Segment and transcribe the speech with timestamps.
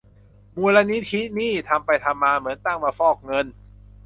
[0.59, 3.45] มูลนิธินี่ ทำไปทำมา เหมือนตั้งมาฟอกเงิน!